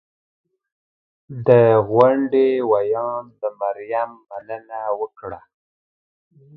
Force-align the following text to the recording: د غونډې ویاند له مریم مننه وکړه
د 1.47 1.49
غونډې 1.89 2.47
ویاند 2.71 3.29
له 3.41 3.49
مریم 3.59 4.11
مننه 4.29 4.81
وکړه 4.99 5.39